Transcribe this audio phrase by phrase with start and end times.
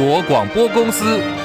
[0.00, 1.39] 国广播公司。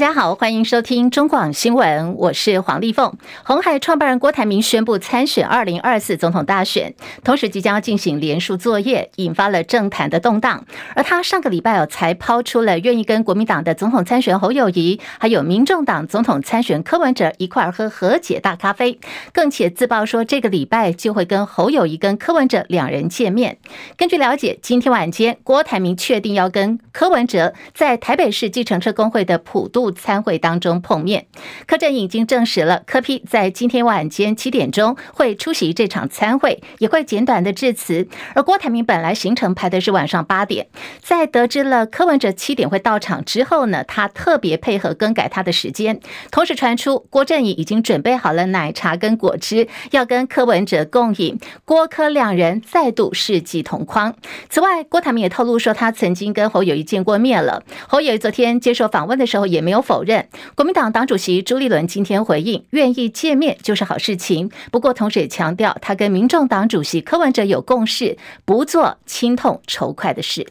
[0.00, 3.12] 大家好，欢迎收听中广新闻，我是黄丽凤。
[3.44, 10.64] 红海创办人郭台铭宣布参选二零二四总统大选，同时即将要进行连署作业，引发了政坛的动荡。
[10.94, 18.98] 而他上个礼拜哦，才抛出了愿意跟国民党的总统参选侯友谊，还有民众党总统参选柯文哲一块喝和解大咖啡，
[19.34, 23.58] 更且自曝说这个礼拜就会跟侯友谊跟柯文哲两人见面。
[23.98, 31.26] 根据了解，今天晚间郭台铭确定要跟柯文哲在台北市计程车工会的普渡参会当中碰面，
[31.66, 38.06] 柯阵营已经证实了，柯 P 在今天晚间七点钟会出席这场参会，也会简短的致辞。
[38.34, 40.66] 而郭台铭本来行程排的是晚上八点，
[41.00, 45.98] 在得知了柯文哲七点会到场之后呢，他特别配合更改他的时间。
[46.30, 54.14] 同时传出郭振宇已经准备好了奶茶跟果汁，要跟柯文哲共饮，郭柯两人再度世纪同框。
[54.50, 57.62] 此外，郭台铭也透露说，他曾经跟侯友谊见过面了。
[57.88, 59.69] 侯友谊昨天接受访问的时候也没。
[59.70, 60.26] 没有否认，
[60.56, 64.50] 国民党党主席朱立伦今天回应，愿意见面就是好事情。
[64.72, 70.44] 不过，同时也强调，他跟民众党主席柯文哲有共识，不做亲痛仇快的事。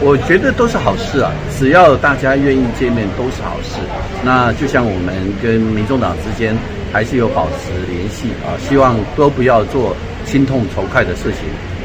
[0.00, 3.80] 我觉得都是好事啊，只要大家愿意见面，都是好事。
[4.24, 6.56] 那就像我们跟民众党之间
[6.92, 11.40] 还是有保持联系啊，希望都不要做亲痛仇快的事情，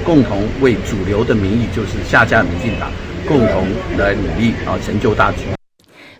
[0.05, 2.91] 共同为主流的民意，就是下架民进党，
[3.27, 3.65] 共同
[3.97, 5.39] 来努力啊，成就大局。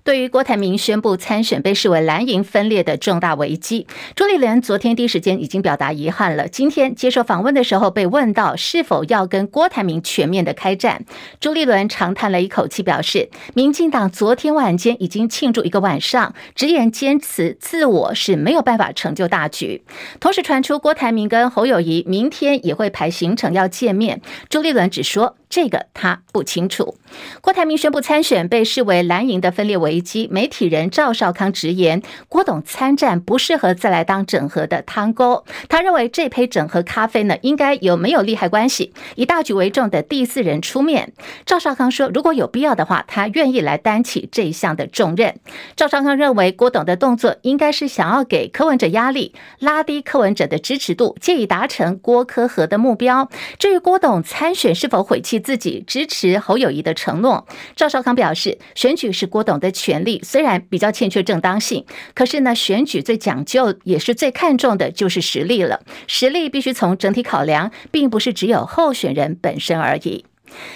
[0.06, 6.48] 对于郭台铭宣布参选被视为蓝营分裂的重大危机，朱立伦昨天第一时间已经表达遗憾了。
[6.48, 11.04] 今天接受访问的时候被问到是否要跟郭台铭全面的开战，
[11.40, 19.84] 朱立伦长叹了一口气，表示民进党昨天晚间已经庆祝一个晚上，直言坚持自我是没有办法成就大局。
[20.20, 25.36] 同时传出郭台铭跟侯友谊明天也会排行程要见面，朱立伦只说。
[25.50, 26.98] 这个他不清楚。
[27.42, 30.28] 郭台铭宣布参选，被视为蓝营的分裂危机。
[30.32, 35.46] 媒体人赵少康直言，郭董参战不适合再来当整合的汤沟。
[35.70, 41.14] 他认为这杯整合咖啡呢，应该有没有利害关系，以大局为重的第四人出面。
[41.46, 45.36] 赵少康说，如果有必要的话，他愿意来担起这一项的重任。
[45.76, 53.30] 赵少康认为，郭董的动作应该是想要给柯文哲压力，拉低柯文哲的支持度，借以达成郭柯合的目标。
[53.58, 70.26] 至于郭董参选是否悔弃，自己支持侯友谊的承诺，赵少康表示，选举是郭董的权利，虽然比较欠缺正当性，可是呢，选举最讲究也是最看重的就是实力了，实力必须从整体考量，并不是只有候选人本身而已。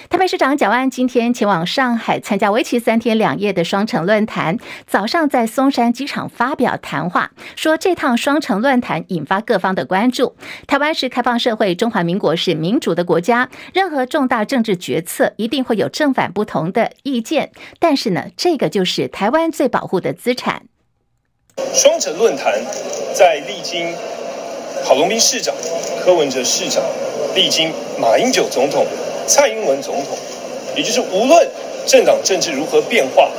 [0.10, 4.58] 台北市长蒋万今天前往上海参加为期三天两夜的双城论坛，
[4.88, 10.36] 早上在松山机场发表谈话，说这趟双城论坛引发各方的关注。
[10.68, 20.64] 台湾是开放社会，中华民国是民主的国家，任何重大政治决策一定会有正反不同的意见，但是呢，这个就是台湾最保护的资产。
[21.74, 22.54] 双城论坛
[23.14, 23.94] 在历经
[24.84, 25.54] 郝龙斌市长、
[26.04, 26.84] 柯文哲市长，
[27.36, 28.86] 历经马英九总统。
[29.30, 30.18] 蔡英文总统，
[30.76, 31.48] 也就是无论
[31.86, 33.32] 政党政治如何变化，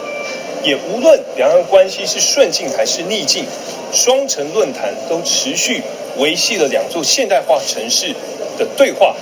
[0.62, 3.45] 也无论两岸关系是顺境还是逆境，
[3.93, 5.83] 双城论坛都持续
[6.17, 8.15] 维系了两座现代化城市
[8.56, 9.17] 的对话，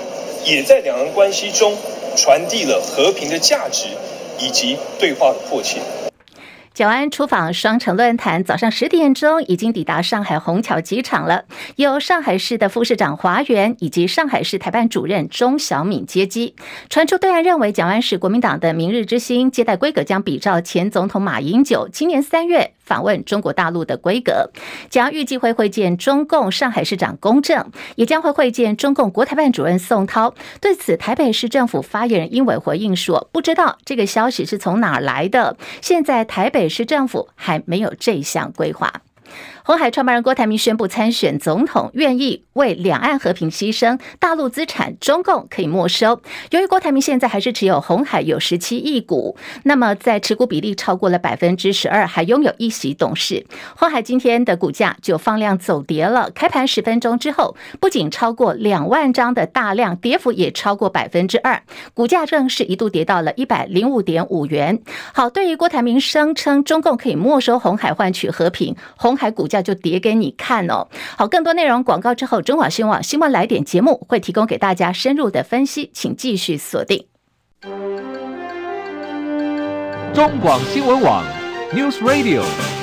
[0.44, 1.74] 也在两岸关系中
[2.14, 3.86] 传递了和平的价值
[4.38, 5.78] 以及对话的迫切。
[6.78, 11.44] 蒋安出访双城论坛，早上十点钟已经抵达上海虹桥机场了。
[11.74, 16.54] 由上海市的副市长华源以及上海市台办主任钟晓敏接机。
[16.88, 24.50] 传出对岸认为蒋安是国民党的明日之星，接待规格将比照前总统马英九今年三月访问中国大陆的规格。
[24.88, 30.34] 将预计会会见中共上海市长龚正，也将会会见中共国台办主任宋涛。
[30.60, 35.56] 对此，台北市政府发言人英伟回应说：“不知道这个消息是从哪儿来的。
[35.82, 38.92] 现在台北。”市政府还没有这项规划。
[39.68, 46.22] 红海创办人郭台铭宣布参选总统，愿意为两岸和平牺牲，大陆资产中共可以没收。
[46.52, 53.44] 由于郭台铭现在还是持有红海有十七亿股，那么在持股比例超过了百分之十二，还拥有一席董事。
[53.76, 61.62] 红海今天的股价就放量走跌了，开盘十分钟之后，不仅超过两万张的大量，跌幅也超过百分之二，
[61.92, 64.80] 股价更是一度跌到了一百零五点五元。
[65.12, 69.57] 好，对于郭台铭声称中共可以没收红海换取和平，红海股价。
[69.62, 70.88] 就叠给你看哦。
[71.16, 77.06] 好，更多内容广告之后，中广新闻新闻来点节目会提供给大家深入的分析，请继续锁定
[80.14, 81.24] 中广新闻网
[81.72, 82.77] News Radio。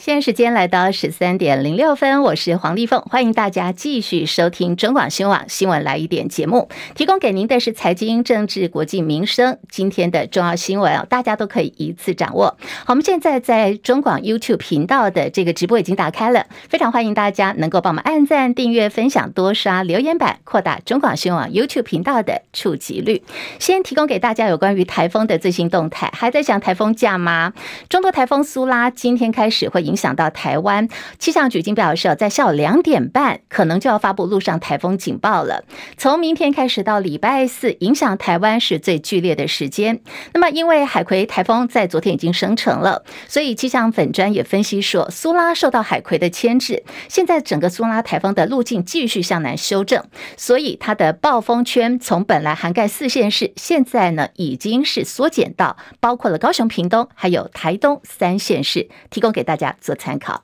[0.00, 12.56] 现在时间来到十三点零六分，我是黄丽凤，欢迎大家继续收听中广新闻网新闻来一点节目，提供给您的是财经、政治、国际、民生今天的重要新闻啊，大家都可以一次掌握。
[12.86, 23.22] 好，我们现在在中广 YouTube 频道的这个直播已经打开了，非常欢迎大家能够帮我们按赞、订阅、分享、多刷留言板，扩大中广新闻网 YouTube 频道的触及率。
[23.58, 27.52] 先提供给大家有关于台风的最新动态，还在想台风假吗？
[27.90, 30.88] 中度台风苏拉今天开始会影响到台湾，
[31.18, 35.64] 气象局已经表示，在下午两点半可能就要发布陆上台风警报了。
[35.98, 40.00] 从明天开始到礼拜四，影响台湾是最剧烈的时间。
[40.32, 50.04] 那么，因为海葵台风在昨天已经生成了，所以气象粉专也分析说，苏拉受到海葵的牵制，现在整个苏拉台风的路径继续向南修正，
[50.36, 60.42] 所以它的暴风圈从本来涵盖四县市，现在呢已经是缩减到包括了高雄、屏东还有台东三县市，提供给大家做参考。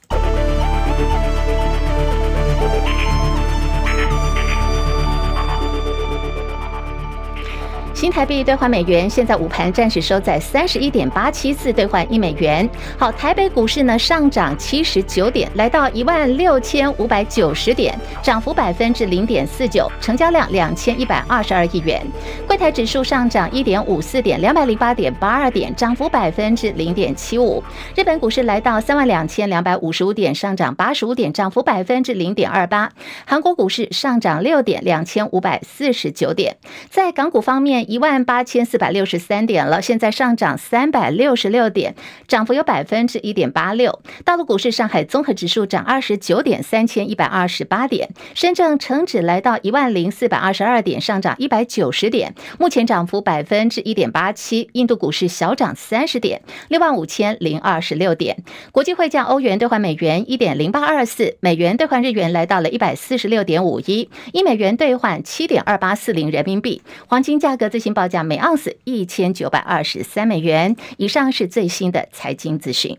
[8.06, 12.70] 新台币兑换美元，现在午盘暂时收在三十一点八七四兑换一美元。
[12.96, 22.00] 好，台北股市呢上涨七十九点，来到一万六千五百九十点，涨幅百分之零点四九，成交量两千一百二十二亿元。
[22.46, 27.60] 柜台指数上涨一点五四点，两百零八点八二点，涨幅百分之零点七五。
[27.96, 32.88] 日本股市来到三万两千两百五十五点，上涨八十五点，涨幅百分之零点二八。
[33.26, 36.56] 韩国股市上涨六点，两千五百四十九点。
[36.88, 41.94] 在港股方面，一万八千四百六十三点了，现在上涨三百六十六点，
[42.26, 44.00] 涨幅有百分之一点八六。
[44.24, 48.08] 大陆股市，上海综合指数涨二十九点，三千一百二十八点。
[48.34, 54.68] 深圳成指来到一万零四百二十二点，上涨一百九十点，目前涨幅百分之一点八七。
[54.72, 58.42] 印度股市小涨三十点，六万五千零二十六点。
[58.72, 66.82] 国际汇价，欧元兑换美元一点零八二四，美元兑换日元来到了一百四十六点五一，一美元兑换七点二八四零人民币。
[67.06, 67.66] 黄金价格。
[67.76, 72.98] 最新报价每盎司一千九百二十三美元以上，是最新的财经资讯。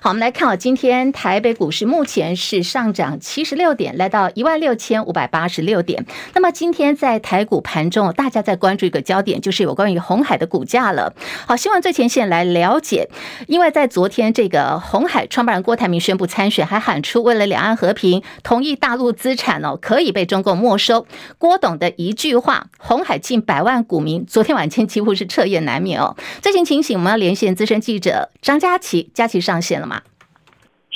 [0.00, 6.04] 好，我们来看啊，今天台北股市目前是上涨七十六点，来到一万六千五百八十六点。
[6.34, 11.14] 那么今天在台股盘中，大家在关注一个焦点，就是有关于红海的股价了。
[11.46, 13.08] 好，希望最前线来了解，
[13.46, 21.06] 因为在昨天这个红海创办人郭台铭宣布参选，还喊出为了两岸和平，同意大陆资产哦可以被中共没收。
[21.38, 26.16] 郭董的一句话，红海近百万股民昨天晚间几乎是彻夜难眠哦。
[26.42, 30.00] 最新情形，我们要连线资深记者张佳琪，佳琪上线了吗？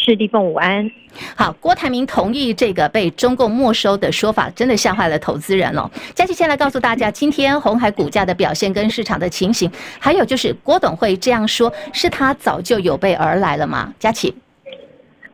[0.01, 0.89] 是地凤午安，
[1.35, 5.91] 好，郭台铭同意这个被中共没收的说法，真的吓坏了投资人了。
[6.15, 9.69] 佳琪先来告诉大家，今天红海股价的表现跟市场的情形，
[9.99, 13.93] 还有就是郭董会这样说，是他早就有备而来了吗？
[13.99, 14.33] 佳琪。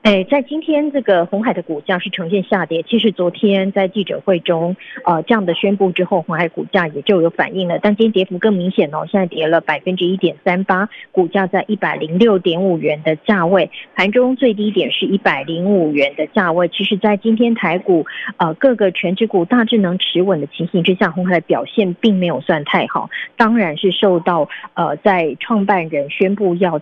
[0.05, 2.83] 哎，在今天这个红海的股价是呈现下跌。
[2.83, 7.79] 其实昨天在记者会中，呃，这样的宣布之后，红海股价也就有反应了。
[7.81, 16.69] 但今天跌幅更明显哦，现在跌了百分之一点三八，股价在一百零六点五元的价位，盘中最低点是一百零五元的价位。
[16.69, 18.05] 其实，在今天台股
[18.37, 23.09] 呃各个全指股大致能持稳的情形之下，红海的表现并没有算太好，
[23.39, 26.79] 当然是受到呃在创办人宣布要。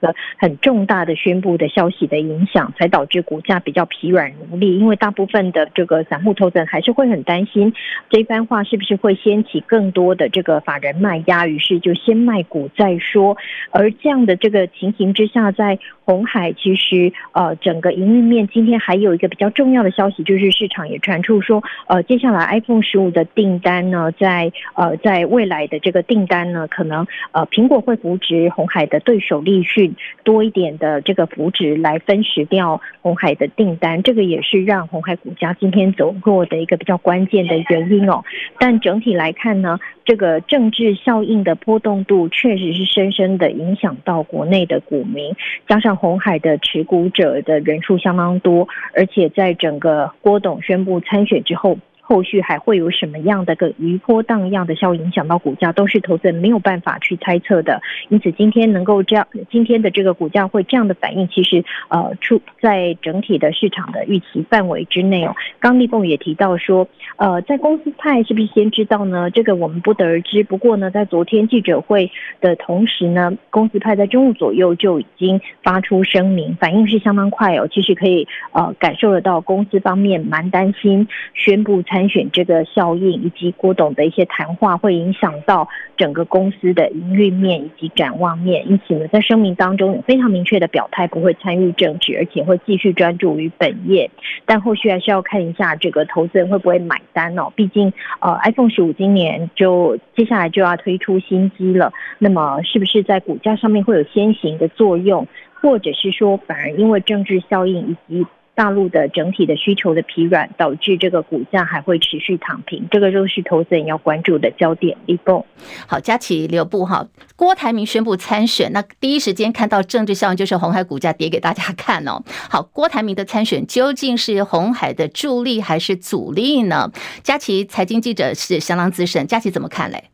[0.00, 4.78] 个很重大的宣布的消息的影响，才导致股价比较疲软无力。
[4.78, 7.72] 因为大部分的这个散户投资人还是会很担心
[8.08, 13.36] 这番话是不是会掀起更多的这个法人卖压，于是就先卖股再说。
[13.70, 29.89] 而这样的这个情形之下，在红海其实呃整个营运面今天还有一个比较重要的消息，就是市场也传出说，呃接下来 iPhone 十五的订单呢，在呃在未来的这个订单呢，可能呃苹果会扶植红海的对手立讯。
[30.24, 38.22] 多一点的这个扶植来分食掉鸿海的订单，这个也是让鸿海股价今天走弱的一个比较关键的原因哦。
[38.58, 45.34] 但整体来看呢，这个政治效应的波动度确实是深深的影响到国内的股民，
[45.68, 51.78] 加上红海的持股者的人数相当多，而且在整个郭董宣布参选之后。
[52.10, 57.80] 后续还会有什么样的个余波荡漾的效应影响到股价，都是投资人没有办法去猜测的。
[58.08, 65.36] 因此，今天能够这样，今天的这个股价会这样的反应，其实呃，出在整体的市场的预期范围之内哦。
[65.60, 69.30] 刚立凤也提到说，呃，在公司派是不是先知道呢？
[69.30, 70.42] 这个我们不得而知。
[70.42, 77.68] 不过呢，在昨天记者会的同时呢，公司派在中午左右就已经发出声明，反应是相当快哦。
[77.70, 81.99] 其实可以呃感受得到，公司方面蛮担心宣布参。
[82.00, 88.66] 参选这个效应，以及郭董的一些谈话，会影响到整个公司的营运面以及展望面。
[88.70, 94.10] 因此呢，在声明当中有非常明确的表态，不会参与政治，而且会继续专注于本业。
[94.46, 97.52] 但后续还是要看一下这个投资人会不会买单哦。
[97.54, 105.28] 毕竟，呃，iPhone 十五今年就接下来就要推出新机了，那么是不是在股价上面会有先行的作用，
[105.60, 108.26] 或者是说反而因为政治效应以及
[108.60, 114.98] 大陆的整体的需求的疲软，导致这个股价还会持续躺平，这个就是投资人要关注的焦点。
[115.06, 115.42] 立峰，
[115.86, 117.08] 好，佳琪留步哈。
[117.36, 122.22] 郭台铭宣布参选，那第一时间看到政治效应，就是红海股价跌给大家看哦。
[122.50, 126.92] 好，郭台铭的参选究竟是红海的助力还是阻力呢？
[127.22, 130.10] 佳琪财经记者是相当资深，佳琪怎么看嘞？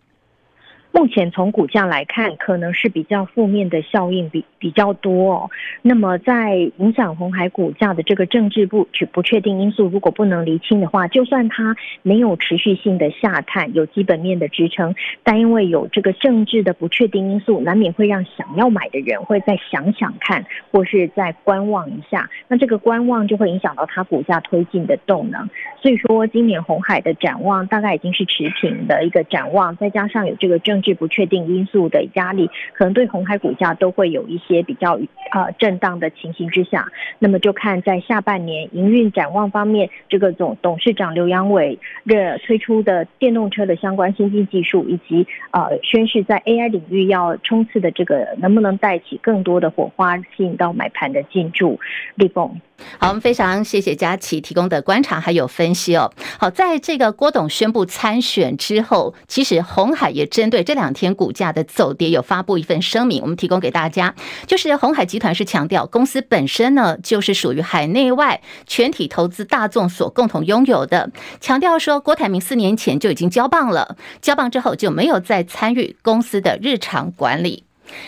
[0.97, 5.51] 目前从股价来看，可能是比较负面的效应比比较多哦。
[5.83, 22.31] 那么在影响红海股价的这个政治不不确定因素，如果不能厘清的话，就算它没有持续性的下探，有基本面的支撑，但因为有这个政治的不确定因素，难免会让想要买的人会再想想看，或是再观望一下。
[22.49, 25.47] 那这个观望就会影响到它股价推进的动能。
[25.83, 34.93] 所以说，今年红海的展望大概已经是持平的一个展望，再加上有这个政是不确定因素的压力，可能对红海股价都会有一些比较
[35.33, 36.87] 呃震荡的情形之下，
[37.19, 51.81] 那么就看在下半年营运展望方面，这个总董事长刘扬伟的推出的电动车的相关先进技术，以及呃宣示在 AI 领域要冲刺的这个，能不能带起更多的火花，吸引到买盘的进驻？
[52.15, 52.61] 立峰。
[52.99, 56.13] 好，我们非常谢谢佳琪提供的观察还有分析哦。
[56.39, 64.15] 好，在这个郭董宣布参选之后，其实鸿海也针对这两天股价的走跌有发布一份声明，我们提供给大家。
[64.47, 77.65] 就是鸿海集团是强调，公司本身呢就是属于海内外全体投资大众所共同拥有的，强调说郭台铭四年前就已经交棒了，交棒之后就没有再参与公司的日常管理。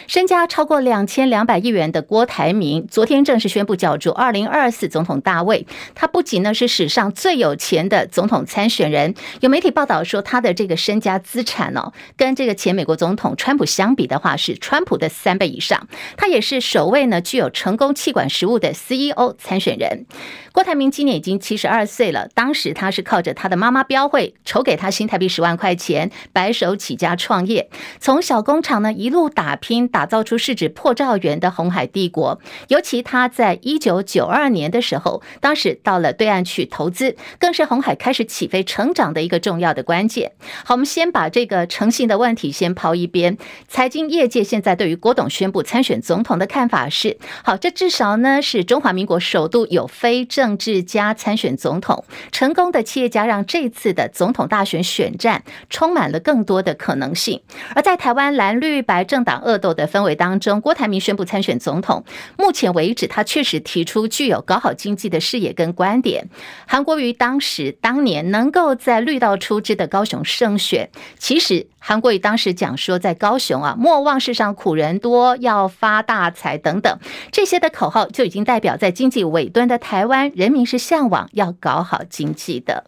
[0.07, 5.67] 身家超过两千两百亿元的郭台铭，昨天正式宣布角逐二零二四总统大位。
[5.95, 15.89] 他不仅呢是史上最有钱的总统参选人，有媒体报道说他的这个身家资产哦，跟这个前美国总统川普相比的话，是川普的三倍以上。
[16.17, 20.07] 他也是首位呢具有成功气管实务的 CEO 参选人。
[20.53, 27.71] 郭台铭今年已经七十二岁了，当时他是靠着他的妈妈标会筹给他新台币十万块钱，白手起家创业，
[28.01, 32.41] 从小工厂呢一路打拼，打造出市值破兆元的红海帝国。
[32.69, 40.33] 尤其他在一九九二年的时候，当时到了对岸去投资，更是红海开始起飞成长的一个重要的关键。
[40.65, 43.37] 好，我们先把这个诚信的问题先抛一边。
[43.67, 50.25] 财经业界现在对于郭董宣布参选总统的看法是：好，这至少呢是中华民国首度有非。
[50.29, 57.41] 政治家参选总统，成功的企业家让这次的总统大选选战充满了更多的可能性。
[57.75, 62.05] 而在台湾蓝绿白政党斗的氛围当中，郭台铭宣布参选总统。
[62.37, 66.29] 目前为止，他确实提出具有搞好经济的视野跟观点。
[66.67, 71.67] 韩国瑜当时当年能够在绿道出枝的高雄胜选，其实。
[71.81, 76.99] 韩国瑜当时讲说，在高雄啊，莫忘世上苦人多，要发大财等等
[77.31, 82.85] 这些的口号，就已经代表在经济尾端的台湾人民是向往要搞好经济的。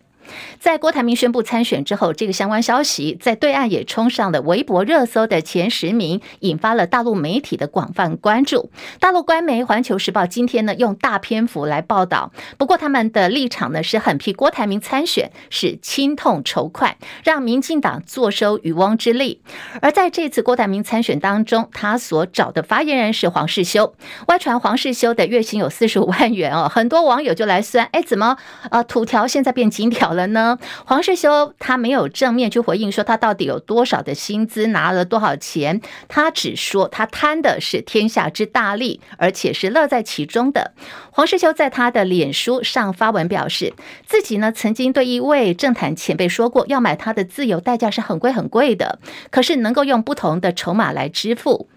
[0.58, 8.70] 在郭台铭宣布参选之后，这个相关消息在对岸也冲上了微博热搜的前十名，引发了大陆媒体的广泛关注。
[8.98, 19.42] 大陆官媒《环球时报》今天呢用大篇幅来报道，不过他们的立场呢是狠批郭台铭参选是亲痛仇快，让民进党坐收渔翁之利。
[19.80, 23.94] 而在这次郭台铭参选当中，他所找的发言人是黄世修，
[24.28, 28.36] 外传黄世修的月薪有四十五万元哦，很多网友就来酸，哎，怎么
[28.70, 30.19] 呃土条现在变金条了？
[30.28, 30.58] 呢？
[30.84, 40.72] 黄世修他没有正面去回应说他到底有多少的薪资，拿了多少钱，他只说他贪的是天下之大利，而且是乐在其中的。
[41.10, 43.74] 黄世修在他的脸书上发文表示，
[44.06, 48.98] 自己呢曾经对一位政坛前辈说过，要买他的自由代价是很贵很贵的，
[49.30, 51.68] 可是能够用不同的筹码来支付。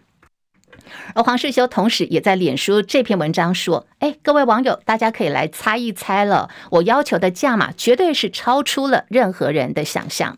[1.16, 10.38] 而黄世修同时也在脸书这篇文章说：“哎，各位网友，大家可以来猜一猜了，我要求的价码绝对是超出了任何人的想象。”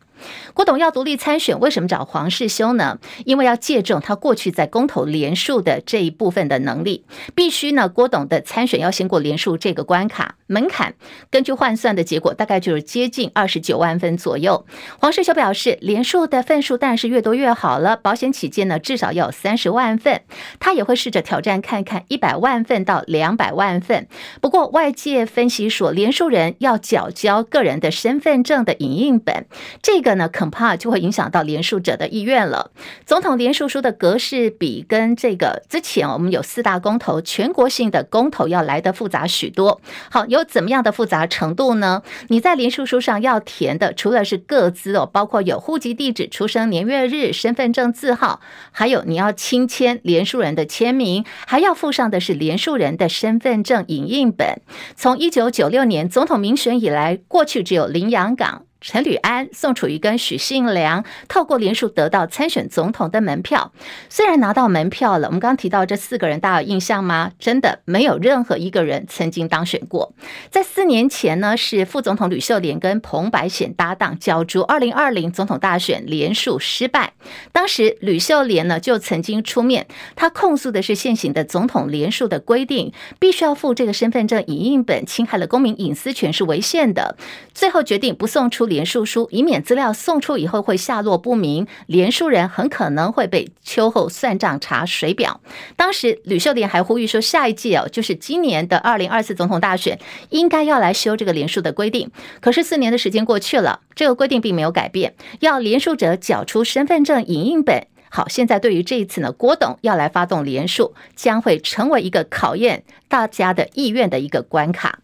[0.54, 3.00] 郭董要独立参选，为什么找黄世修呢？
[3.26, 10.96] 因为要借重他过去在公投连署的这一部分的能力，必须呢，郭董的参选要先过连署这个关卡门槛。
[11.30, 14.66] 根据换算的结果，大概就是接近二十九万分左右。
[15.00, 20.22] 黄世修表示，连署的份数当然是越多越好了，保险起见呢，至少要有三十万份。
[20.60, 24.08] 他也会试着挑战看看一百万份到两百万份。
[24.42, 29.46] 不过外界分析说，连署人要缴交个人的身份证的影印本，
[29.82, 32.72] 这个呢恐怕就会影响到连署者的意愿了。
[33.06, 39.82] 总统连署书的格式比跟这个之前我们有四大公投、全国性的公投要来得复杂许多。
[40.10, 42.02] 好，有怎么样的复杂程度呢？
[42.30, 48.42] 你在连署书上要填的，除了是各资哦，包括有户籍地址、出生年月日、身份证字号，
[48.72, 54.62] 还有你要亲签连署人的签名，还要附上的是连署人的身份证影印本。
[54.96, 58.65] 从一九九六年总统民选以来，过去只有林洋港。
[58.82, 63.72] 陈履安、宋楚瑜跟许信良透过连署得到参选总统的门票，
[64.10, 67.32] 虽然拿到门票了，我们刚刚提到这四个人，大家有印象吗？
[67.40, 70.14] 真的没有任何一个人曾经当选过。
[70.52, 77.14] 在四年前呢，是副总统吕秀莲跟彭百显搭档角逐二零二零总统大选，连署失败。
[77.52, 87.18] 当时吕秀莲呢就曾经出面，他控诉的是现行的总统连署的规定，必须要附这个身份证影印本，侵害了公民隐私权是违宪的。
[87.54, 95.42] 最后决定不送出连署书，以免资料送出以后会下落不明，连署人很可能会被秋后算账查水表。
[95.76, 102.10] 当时吕秀莲还呼吁说，下一季哦，就是今年的二零二四总统大选，应该要来修这个连署的规定。
[102.40, 107.88] 可是四年的时间过去了，这个规定并没有改变，要连署者缴出身份证影印本。
[108.10, 115.00] 好，现在对于这一次呢，郭董要来发动连署，将会成为一个考验大家的意愿的一个关卡。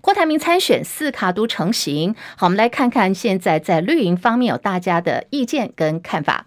[0.00, 6.46] 郭台铭参选四卡都成型，好，我们来看看现在在绿营方面有大家的意见跟看法。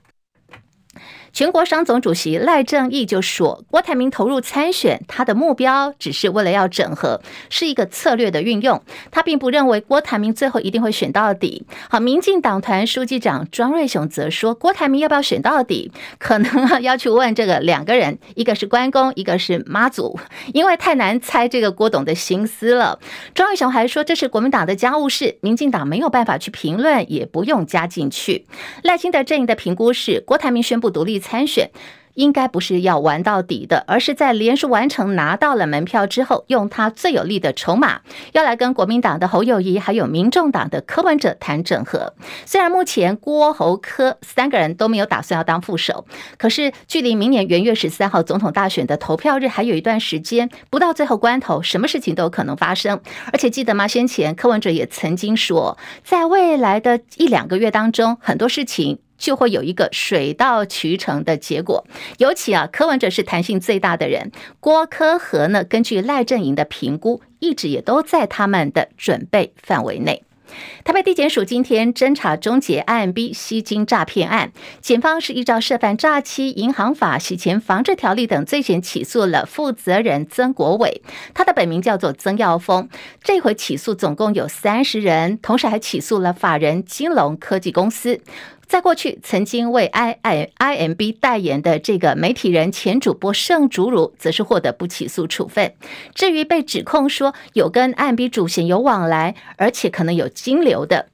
[1.38, 8.82] 全国商总主席赖正鎰就说：“郭台铭投入参选，他的目标只是为了要整合，是一个策略的运用。
[9.12, 20.20] 他并不认为郭台铭最后一定会选到底。”好，民进党团书记长庄瑞雄则说：“郭台铭要不要选到底，可能要去问这个两个人，一个是关公，一个是妈祖，
[20.56, 22.98] 因为太难猜这个郭董的心思了。”
[23.36, 28.48] 庄瑞雄还说：“这是国民党的家务事，民进党没有办法去评论，也不用加进去。”
[28.82, 31.72] 赖清德阵营的评估是，郭台铭宣布独立参选
[32.14, 42.16] 应该不是要玩到底的，而是在连署完成拿到了门票之后，用他最有力的筹码，要来跟国民党的侯友宜还有民众党的柯文哲谈整合。
[42.44, 46.08] 虽然目前郭侯柯三个人都没有打算要当副手，
[46.40, 53.00] 可是距离明年元月十三号总统大选的投票日还有一段时间，不到最后关头，什么事情都有可能发生。
[53.32, 53.88] 而且记得吗？
[53.88, 58.98] 先前柯文哲也曾经说，在未来的一两个月当中，很多事情。
[59.17, 61.86] 就会有一个水到渠成的结果。
[62.17, 70.23] 尤其啊，柯文哲是弹性最大的人，郭柯和呢，根据赖阵营的评估，一直也都在他们的准备范围内。
[70.86, 81.01] 台北地检署今天侦查终结 IMB 吸金诈骗案，检方是依照涉犯诈欺、银行法、洗钱防治条例等罪嫌起诉了负责人曾国伟，
[81.34, 82.88] 他的本名叫做曾耀峰。
[83.21, 88.21] 这回起诉总共有三十人，同时还起诉了法人金龙科技公司。
[88.67, 95.73] 在过去曾经为 I I IMB 代言的这个媒体人前主播盛竹如，则是获得不起诉处分。
[96.13, 101.08] 至于被指控说有跟 IMB 主嫌有往来，而且可能有金流的。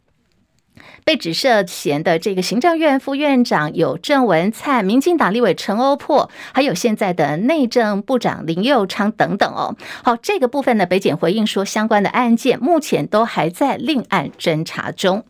[1.05, 9.75] 被指涉嫌的这个行政院副院长有郑文灿、民进党立委陈欧珀，还有现在的内政部长林佑昌等等哦。
[10.03, 15.25] 好，这个部分呢，北检回应说，相关的案件目前都还在另案侦查中。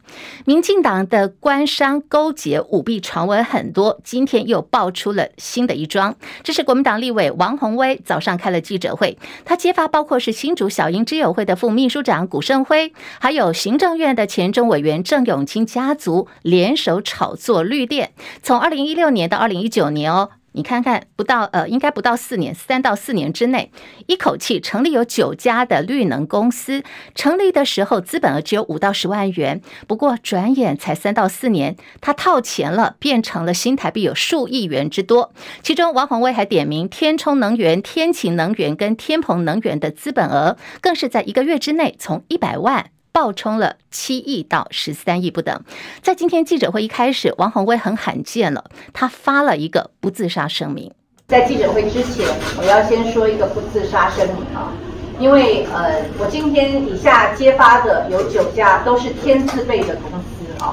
[0.46, 6.16] 民进党的官商勾结舞弊传闻很多，今天又爆出了新的一桩。
[6.44, 15.63] 这是国民党立委王鸿薇早上开了记者会，他揭发包括是新竹小英之友会的副秘书长古胜辉，还有行政院的前中委员郑永清。
[15.66, 23.72] 家族联手炒作绿电，从二零一六年到二零一九年哦，你看看不到呃，应该不到四年，三到四年之内，
[24.08, 26.84] 一口气成立有九家的绿能公司。
[27.16, 35.34] 成立的时候资本额只有五到十万元，不过转眼才三到四年，他套钱了，变成了新台币有数亿元之多。
[35.64, 42.92] 其中王鸿薇还点名天充能源、天晴能源跟天鹏能源的资本额，更是在一个月之内从一百万。
[43.14, 45.64] 爆冲了七亿到十三亿不等。
[46.02, 50.92] 在今天记者会一开始，王鸿薇很罕见了，他发了一个不自杀声明。
[51.28, 54.74] 在记者会之前，我要先说一个不自杀声明啊，
[55.20, 60.72] 因为呃，我今天以下揭发的有九家都是天字辈的公司啊，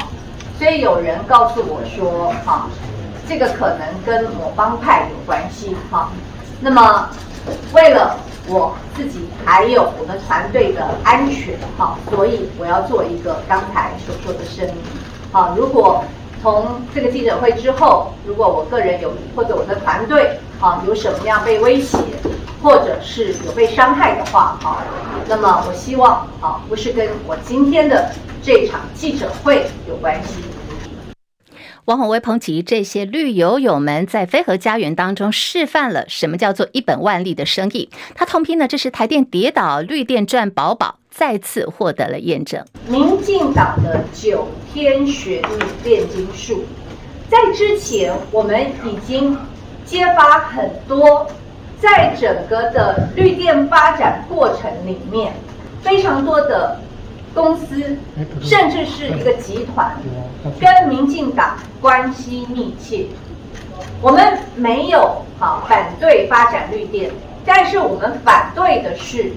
[0.59, 2.70] 所以有人告诉我说，啊，
[3.29, 6.11] 这个可能跟某帮派有关系，哈。
[6.62, 7.11] 那么
[7.74, 14.76] 为了我自己还有我们团队的安全，哈，所以我要做一个刚才所说的声明，
[15.31, 16.03] 好，如果
[16.42, 21.98] 从这个记者会之后，如果我个人有或者我的团队，啊，有什么样被威胁，
[22.62, 24.83] 或者是有被伤害的话，啊，
[25.29, 28.11] 那么我希望啊，不是跟我今天的
[28.42, 30.42] 这场记者会有关系。
[31.90, 37.90] 王鸿薇抨击这些绿油友们在非核家园当中示范了什么叫做一本万利的生意。
[38.14, 42.64] 他痛批呢，这是台电跌倒，绿电赚饱饱，再次获得了验证。
[42.87, 46.62] 民进党的九天玄女炼金术，
[47.29, 49.37] 在之前我们已经
[49.85, 51.26] 揭发很多，
[51.81, 55.33] 在整个的绿电发展过程里面，
[55.83, 56.81] 非常多的。
[57.35, 57.97] 公司
[58.40, 59.97] 甚至是一个集团，
[60.61, 63.07] 跟民进党关系密切。
[64.03, 67.11] 我们没有好反对发展绿电，
[67.45, 69.33] 但是我们反对的是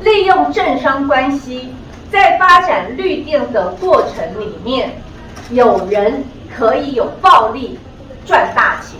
[0.00, 1.70] 利用政商关系，
[2.10, 4.92] 在发展绿电的过程里面，
[5.50, 6.24] 有人
[6.56, 7.78] 可以有暴利
[8.24, 8.98] 赚大钱。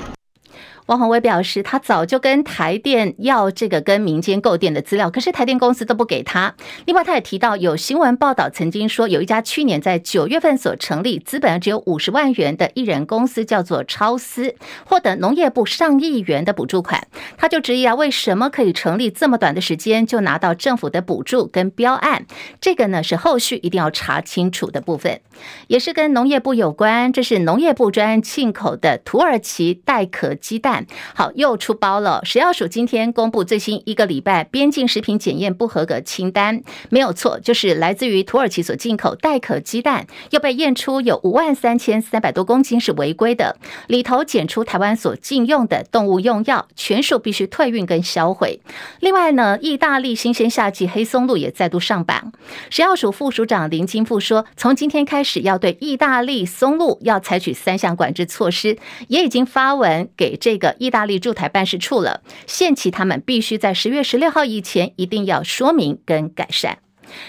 [0.86, 6.54] 王鸿薇表示，他早就跟台电要这个跟民间购电的资料，可是台电公司都不给他。
[6.86, 17.06] 另外，他也提到有新闻报道曾经说，有一家去年在九月份所成立、资本只有五十万元的一人公司，叫做超思，获得农业部上亿元的补助款。
[17.36, 22.26] 他就质疑啊，为什么可以成立这么短的时间就拿到政府的补助跟标案？
[22.60, 25.20] 这个呢是后续一定要查清楚的部分，
[25.68, 27.12] 也是跟农业部有关。
[27.12, 30.71] 这是农业部专案进口的土耳其带壳鸡蛋。
[31.14, 32.20] 好，又出包了。
[32.24, 43.56] 食药署今天公布最新一个礼拜边境食品检验不合格清单，没有错，就是来自于土耳其所进口带壳鸡蛋，又被验出有五万三千三百多公斤是违规的，
[43.88, 48.60] 里头检出台湾所禁用的动物用药，全数必须退运跟销毁。
[49.00, 52.32] 另外呢，意大利新鲜夏季黑松露也再度上榜。
[52.70, 60.52] 食药署副署长林金富说，从今天开始要对意大利松露要采取三项管制措施，也已经发文给这。
[60.62, 66.78] 个意大利驻台办事处了，限期他们必须在十月十六号以前一定要说明跟改善。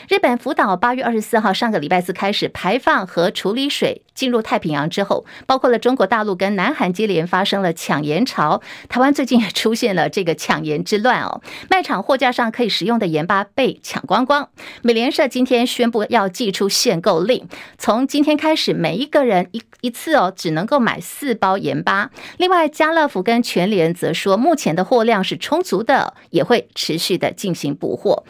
[0.07, 14.49] 日本福岛八月二十四号上个礼拜四开始排放和处理水进入太平洋之后，包括了中国大陆跟南韩接连发生了抢盐潮，台湾最近也出现了这个抢盐之乱哦，卖场货架上可以使用的盐巴被抢光光。
[14.81, 22.11] 美联社今天宣布要祭出限购令，从今天开始，每一个人一一次哦只能够买四包盐巴。
[22.37, 28.23] 另外，家乐福跟全联则说，目前的货量是充足的，也会持续的进行补货。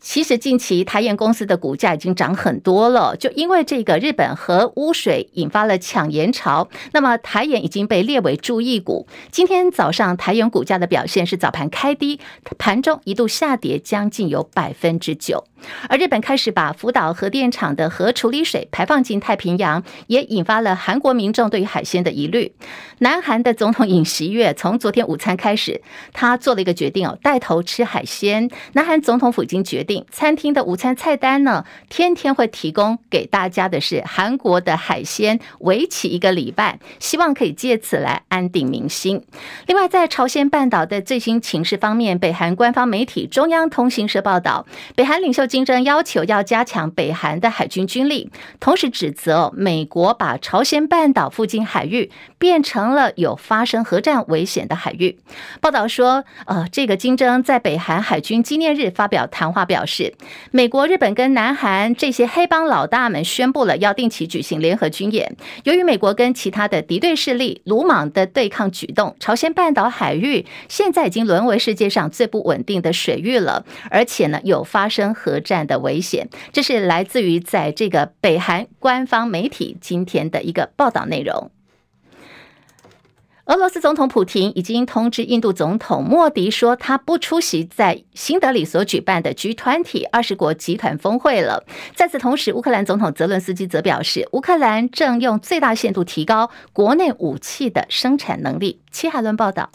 [0.00, 9.06] 其实近期台盐公司的股价已经涨很多了，就因为这个日本核污水引发了抢盐潮，那么台盐已经被列为注意股。
[9.30, 12.18] 今天早上台盐股价的表现是早盘开低，
[12.58, 15.44] 盘中一度下跌将近有百分之九。
[15.90, 22.54] 而日本开始把福岛核电厂的核处理水排放进太平洋，也引发了韩国民众对于海鲜的疑虑。
[23.00, 25.82] 南韩的总统尹锡悦从昨天午餐开始，
[26.14, 28.50] 他做了一个决定哦，带头吃海鲜。
[28.72, 39.22] 南韩总统府已经决定，餐厅的午餐菜单呢，天天会提供给大家的是韩国的海鲜，为期一个礼拜，希望可以借此来安定民心。
[39.66, 45.50] 另外，在朝鲜半岛的最新情势方面，北韩官方媒体中央通讯社报道，北韩领袖。
[45.50, 55.18] 金正要求要加强北韩的海军军力，同时指责美国把朝鲜半岛附近海域变成了有发生核战危险的海域。
[55.60, 60.14] 报道说，呃，这个金正在北韩海军纪念日发表谈话，表表示，
[60.52, 65.36] 美国、日本跟南韩这些黑帮老大们宣布了要定期举行联合军演。
[65.64, 75.40] 由于美国跟其他的敌对势力鲁莽的对抗举动，朝鲜半岛海域现在已经沦为世界上最不稳定的水域了，而且呢，有发生核。
[75.40, 81.50] 战的危险，这是来自于在这个北韩官方媒体今天的一个报道内容。
[83.50, 91.64] 俄罗斯总统普廷已经通知印度总统莫迪说，他不出席在新德里所举办的 G20 二十国集团峰会了。
[91.96, 98.80] 在此同时，乌克兰总统泽伦斯基则表示，乌克兰正用最大限度提高国内武器的生产能力。
[98.92, 99.68] 齐海伦报道。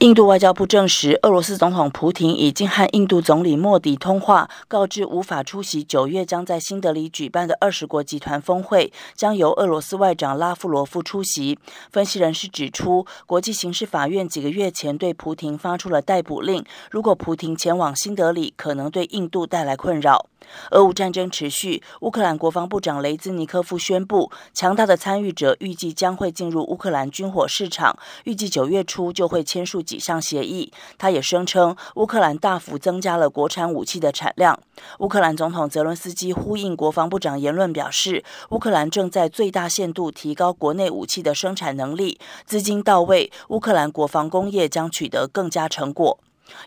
[0.00, 11.58] 印度外交部证实，俄罗斯总统普廷已经和印度总理莫迪通话，告知无法出席九月将在新德里举办的二十国集团峰会，将由俄罗斯外长拉夫罗夫出席。
[11.92, 20.24] 分析人士指出，国际刑事法院几个月前对普廷发出了逮捕令，如果普廷前往新德里，可能对印度带来困扰。
[20.70, 30.72] 俄乌战争持续，乌克兰国防部长雷兹尼科夫宣布，强大的参与者预计将会进入乌克兰军火市场，预计九月初就会签署几项协议。
[30.96, 34.56] 他也声称，乌克兰大幅增加了国产武器的产量。
[35.00, 46.20] 乌克兰总统泽伦斯基呼应国防部长言论表示，乌克兰正在最大限度提高国内武器的生产能力，资金到位，乌克兰国防工业将取得更加成果。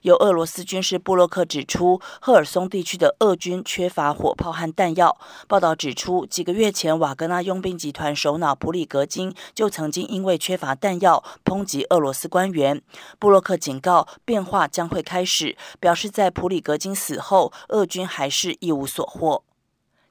[0.03, 5.17] 由俄罗斯军事部落客指出，赫尔松地区的俄军缺乏火炮和弹药。
[5.47, 12.81] 报道指出，几个月前，瓦格纳佣兵集团首脑普里格金就曾经因为缺乏弹药抨击俄罗斯官员。
[13.19, 19.43] 部落客警告，变化将会开始，表示在普里格金死后，俄军还是一无所获。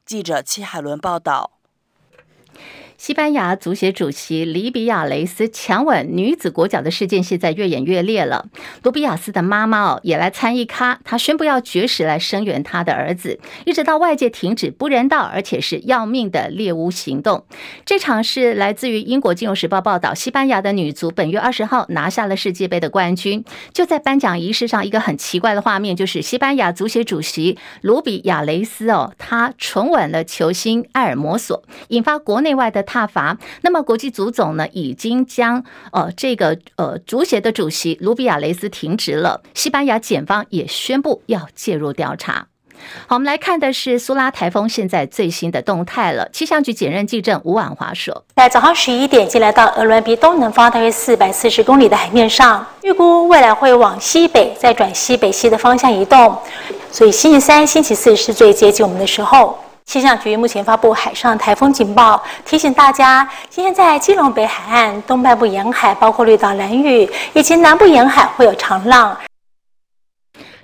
[0.04, 1.61] 记者戚海伦报道。
[3.02, 8.46] 西班牙足协主席里比亚雷斯强吻女子国脚的事件现在越演越烈了。
[8.84, 17.44] 卢比亚斯的妈妈哦也来参一咖，她宣布要绝食来声援她的儿子，一直到外界停止不人道而且是要命的猎巫行动。
[17.84, 23.44] 这场是来自于英国金融时报报道，西班牙的女足本月二十号拿下了世界杯的冠军。
[23.74, 32.86] 就在颁奖仪式上，一个很奇怪的画面就是西班牙足协主席卢比亚雷斯哦，他唇吻了球星埃尔摩索，引发国内外的。
[32.92, 33.38] 挞伐。
[33.62, 39.40] 那么国际足总呢，已经将呃这个呃足协的主席卢比亚雷斯停职了。
[39.54, 42.48] 西班牙检方也宣布要介入调查。
[43.06, 46.28] 好，我们来看的是苏拉台风现在最新的动态了。
[46.32, 56.36] 气象局检验记者吴婉华说，在早上十一点，进来到鹅銮鼻东南方大约四百四十公里的海面上，预估未来会往西北再转西北西的方向移动，
[56.90, 59.56] 所以星期三、星期四是最接近我们的时候。
[59.92, 69.14] 气象局目前发布海上台风警报，提醒大家，今天在基隆北海岸东半部沿海，包括绿岛、蓝屿以及南部沿海会有长浪。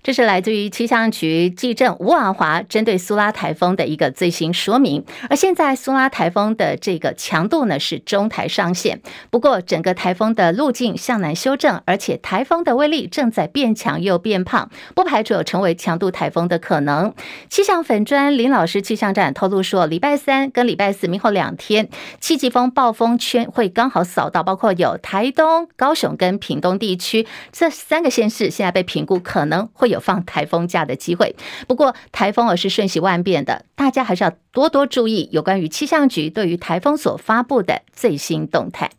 [0.09, 5.05] 这是来自于气象局记者吴婉华针对苏拉台风的一个最新说明。
[5.29, 17.13] 而现在苏拉台风的这个强度呢是中台上线，不过整个台风的路径向南修正，而且台风的威力正在变强又变胖，不排除有成为强度台风的可能。
[17.51, 31.35] 气象粉专林老师气象站透露说，礼拜三跟礼拜四明后两天，七级风暴风圈会刚好扫到，包括有台东、高雄跟屏东地区这三个县市，现在被评估可能会有放台风假的机会，
[31.67, 38.91] 不过台风而是瞬息万变的，大家还是要多多注意有关于气象局对于台风所发布的最新动态。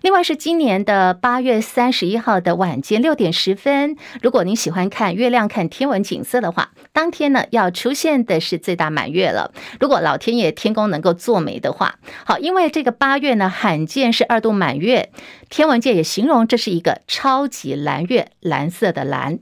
[0.00, 9.52] 另外是今年的八月三十一号的晚间六点十分，如果您喜欢看月亮、看天文景色的话，当天呢要出现的是最大满月了。
[9.78, 15.10] 如果老天爷天公能够作美的话，好，因为这个八月呢罕见是二度满月，
[15.48, 19.38] 天文界也形容这是一个超级蓝月，蓝色的蓝。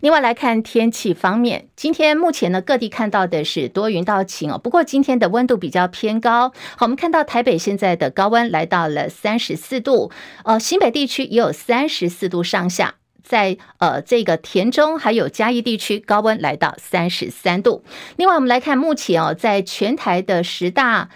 [0.00, 6.50] 另外来看天气方面，今天目前呢各地看到的是多云到晴哦，不过今天的温度比较偏高。
[6.76, 10.10] 好，我们看到台北现在的高温来到了三十四度，
[10.44, 17.84] 呃，新北地区也有三十四度上下，在呃这个田中还有嘉义地区高温来到三十三度。
[18.16, 21.10] 另外我们来看目前哦，在全台的十大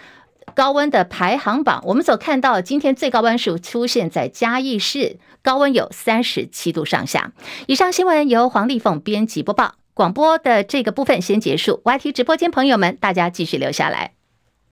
[0.55, 5.17] 高温的排行榜，我们所看到今天最高温数出现在嘉义市。
[5.43, 7.31] 高温有三十七度上下。
[7.67, 9.75] 以上新闻由黄丽凤编辑播报。
[9.93, 11.81] 广播的这个部分先结束。
[11.85, 14.16] YT 直播间朋友们，大家继续留下来。